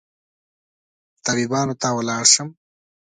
[1.25, 2.49] طبيبانو ته ولاړ شم